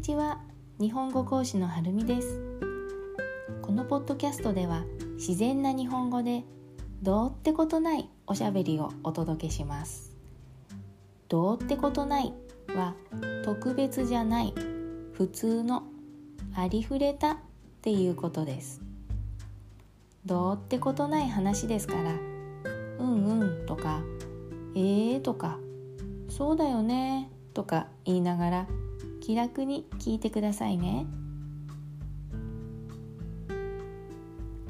[0.00, 0.40] にちは。
[0.80, 2.40] 日本語講師のはるみです。
[3.60, 4.82] このポッドキャストでは
[5.16, 6.42] 自然な日本語で
[7.02, 10.16] どうってことないおしゃべりをお届けします。
[11.28, 12.32] どうってことない
[12.68, 12.94] は
[13.44, 14.54] 特別じゃない
[15.12, 15.82] 普通の
[16.54, 17.36] ありふれたっ
[17.82, 18.80] ていうことです。
[20.24, 24.00] どうってことない話ですからうんうんとか
[24.74, 25.58] えーとか
[26.30, 28.66] そうだよねとか言いながら
[29.30, 31.06] 気楽に聞いてくださいね。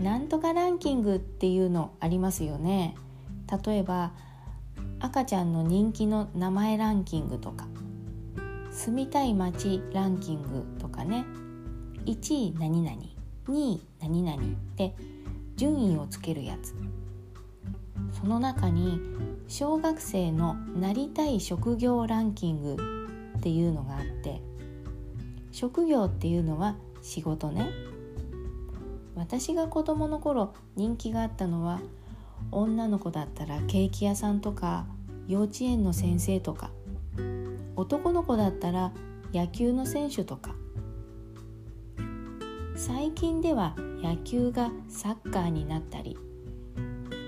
[0.00, 2.94] なんとかランキングっていうのありますよね。
[3.66, 4.12] 例えば
[4.98, 7.66] 赤ちゃんの人気の名前ランキングとか
[8.70, 11.26] 住みたい街ランキングとかね。
[12.06, 12.96] 1位何々
[13.48, 14.94] 2位何々って
[15.56, 16.74] 順位をつけるやつ。
[18.18, 19.02] その中に
[19.48, 22.96] 小学生のなりたい職業ランキング
[23.36, 24.40] っていうのがあって
[25.56, 27.70] 職業っていうのは仕事ね。
[29.14, 31.80] 私が子供の頃人気があったのは
[32.52, 34.84] 女の子だったらケーキ屋さんとか
[35.26, 36.70] 幼稚園の先生とか
[37.74, 38.92] 男の子だったら
[39.32, 40.54] 野球の選手とか。
[42.76, 46.18] 最近では野球がサッカーになったり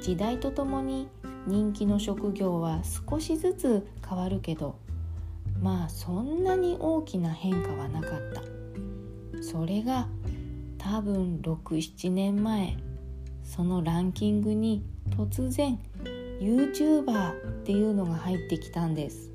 [0.00, 1.08] 時代とともに
[1.46, 4.80] 人気の職業は少しずつ変わるけど
[5.60, 8.42] まあそんなに大きな変化はなかった。
[9.42, 10.08] それが
[10.78, 12.76] 多分67年前
[13.42, 15.78] そのランキングに突然
[16.40, 17.34] YouTuber っ
[17.64, 19.30] ていうのが入ってきたんです。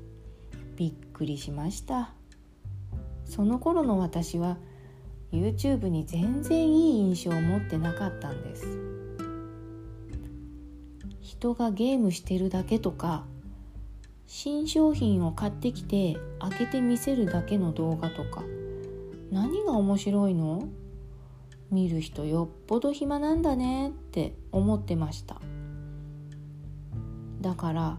[0.76, 2.12] びっくりしました。
[3.24, 4.58] その頃の私は
[5.32, 8.78] YouTube に全然いい印象を持ってなかったんです。
[11.20, 13.24] 人がゲームしてるだけとか
[14.34, 18.42] 新商品を買ってきて開けて見せるだけの動画とか。
[19.30, 20.70] 何が面白いの？
[21.70, 25.38] 見る人よっぽど暇なんだねって思ってました。
[27.42, 27.98] だから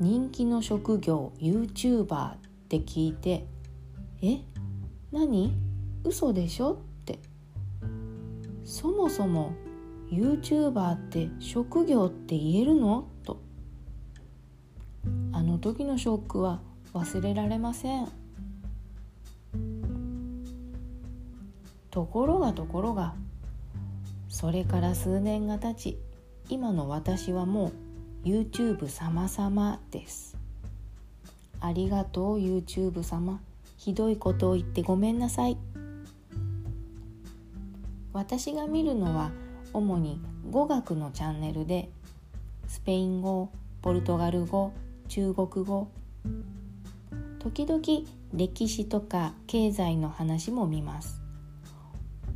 [0.00, 2.38] 人気の職業 YouTuber っ
[2.68, 3.46] て聞いて
[4.20, 4.40] え？
[5.12, 5.56] 何？
[6.04, 6.74] 嘘でしょ？
[6.74, 7.20] って。
[8.64, 9.54] そもそも
[10.12, 13.08] YouTuber って職業って言えるの？
[15.54, 16.60] の時のショックは
[16.94, 18.08] 忘れられません。
[21.92, 23.14] ところがところが
[24.28, 25.98] それから数年が経ち
[26.48, 27.70] 今の私はも
[28.24, 30.36] う YouTube 様々です。
[31.60, 33.40] ありがとう YouTube 様。
[33.76, 35.56] ひどいことを言ってごめんなさい。
[38.12, 39.30] 私が見るのは
[39.72, 40.20] 主に
[40.50, 41.90] 語学のチャンネルで
[42.66, 43.50] スペイン語
[43.82, 44.72] ポルトガル語
[45.14, 45.86] 中国語。
[47.38, 47.80] 時々
[48.32, 51.22] 歴史とか経済の話も見ます。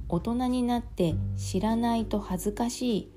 [0.08, 3.12] 大人になって知らないと恥ずかしい。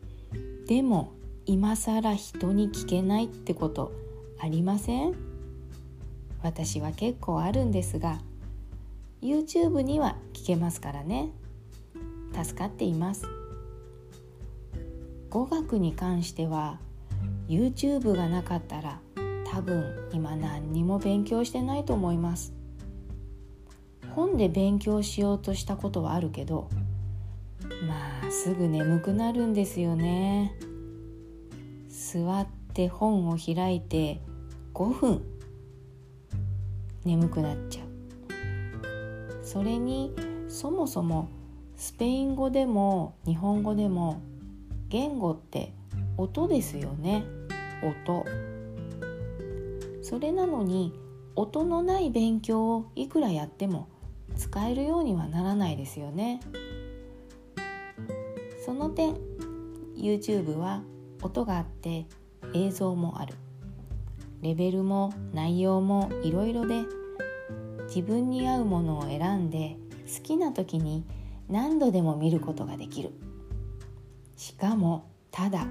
[0.68, 1.12] でも
[1.46, 3.92] 今更人に聞けないってこと
[4.40, 5.14] ありません？
[6.42, 8.18] 私は結構あるんですが
[9.22, 11.30] YouTube には聞けますからね。
[12.34, 13.28] 助かっています。
[15.30, 16.80] 語学に関しては
[17.48, 19.00] YouTube がなかったら
[19.52, 22.54] 多分今何にも勉強してないと思います。
[24.16, 26.70] 本で勉強しようとしたことはあるけど
[27.88, 30.56] まあすぐ眠くなるんですよね。
[31.90, 34.22] 座って本を開いて
[34.74, 35.22] 5分
[37.04, 39.46] 眠くなっちゃう。
[39.46, 40.16] それに
[40.48, 41.28] そもそも
[41.76, 44.22] スペイン語でも日本語でも
[44.88, 45.74] 言語って
[46.16, 47.26] 音ですよね。
[47.84, 48.26] 音。
[50.12, 50.94] それなのに
[51.38, 53.88] 音のない勉強をいくらやっても
[54.36, 56.42] 使えるようにはならないですよね。
[58.66, 59.16] その点
[59.96, 60.84] YouTube は
[61.22, 62.08] 音があって
[62.54, 63.36] 映像もある。
[64.42, 66.84] レベルも内容もいろいろで
[67.88, 69.78] 自分に合うものを選んで
[70.14, 71.06] 好きな時に
[71.48, 73.12] 何度でも見ることができる。
[74.36, 75.66] しかもただ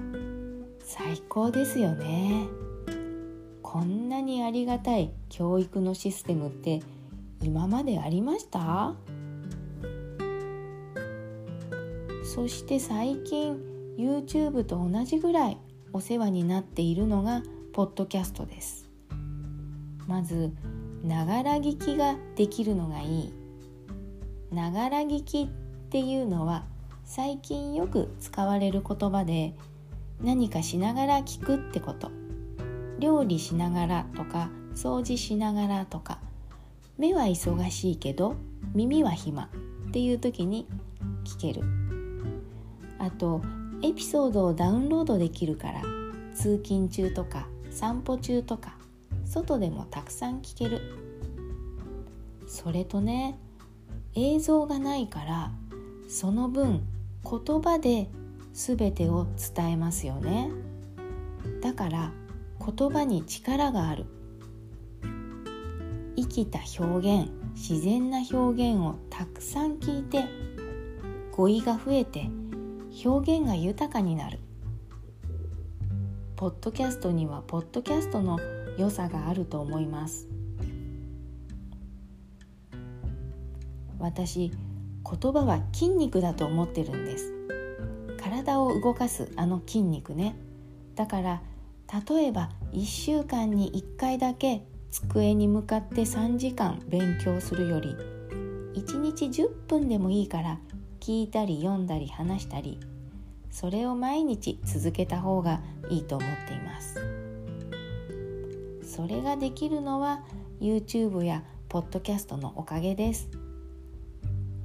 [0.79, 2.70] 最高ですよね。
[3.71, 6.81] こんなにありがたい教育のシステムって
[7.41, 8.95] 今までありました？
[12.25, 13.57] そして最近
[13.97, 15.57] YouTube と同じぐらい
[15.93, 18.89] お世話になっているのがポッドキャストです。
[20.05, 20.51] まず
[21.01, 23.33] ながら聞きができるのがいい。
[24.51, 25.47] ながら聞きっ
[25.89, 26.65] ていうのは
[27.05, 29.55] 最近よく使われる言葉で
[30.21, 32.11] 何かしながら聞くってこと。
[33.01, 36.19] 料理しながらとか掃除しながらとか
[36.97, 38.35] 目は忙しいけど
[38.73, 40.67] 耳は暇っていう時に
[41.25, 41.63] 聞ける。
[42.99, 43.41] あと
[43.81, 45.81] エピソードをダウンロードできるから
[46.35, 48.77] 通勤中とか散歩中とか
[49.25, 50.79] 外でもたくさん聞ける。
[52.47, 53.39] それとね
[54.13, 55.51] 映像がないから
[56.07, 56.81] その分
[57.23, 58.09] 言葉で
[58.53, 59.25] 全てを
[59.55, 60.51] 伝えますよね。
[61.61, 62.11] だから
[62.63, 64.05] 言葉に力がある。
[66.15, 70.25] 生きた表現自然な表現をたくさん聞いて
[71.31, 72.29] 語彙が増えて
[73.03, 74.39] 表現が豊かになる。
[76.35, 78.39] ポッドキャストにはポッドキャストの
[78.77, 80.27] 良さがあると思います。
[83.99, 87.33] 私言葉は筋肉だと思ってるんです。
[88.19, 90.35] 体を動かすあの筋肉ね。
[90.95, 91.41] だから
[92.09, 97.95] 例えば1週間に1回だけ机に向かって3時間勉強するより
[98.75, 100.59] 1日10分でもいいから
[100.99, 102.79] 聞いたり読んだり話したり
[103.51, 107.21] それを毎日続けた方がいいと思っています。
[108.83, 110.23] それができるのは
[110.59, 113.29] YouTube やポッドキャストのおかげです。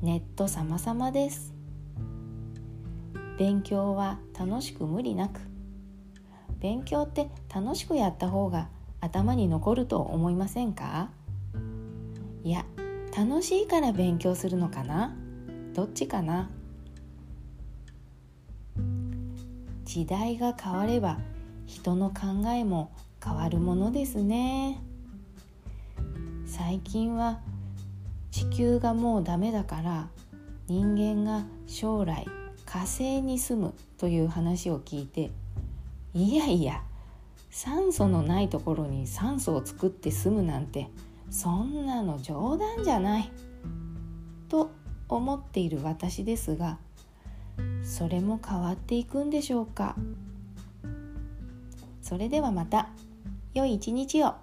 [0.02, 1.54] ネット様々です。
[3.38, 5.40] 勉強は楽しく無理なく
[6.60, 8.68] 勉強って楽しくやった方が
[9.00, 11.10] 頭に残ると思いませんか？
[12.44, 12.64] いや
[13.16, 15.14] 楽しいから勉強するのかな？
[15.74, 16.50] どっちかな？
[19.84, 21.18] 時代が変われば
[21.66, 22.92] 人の考えも
[23.24, 24.80] 変わるものですね。
[26.46, 27.40] 最近は
[28.30, 30.08] 地球がもうダメだから
[30.68, 32.26] 人間が将来
[32.64, 35.30] 火星に住むという話を聞いて
[36.16, 36.80] いやいや
[37.50, 40.88] 酸素のないところに酸素を作って住むなんて
[41.28, 43.30] そんなの冗談じゃない。
[44.48, 44.70] と
[45.10, 46.78] 思っている私ですが
[47.82, 49.94] それも変わっていくんでしょうか。
[52.00, 52.88] それではまた
[53.52, 54.36] 良い一日を。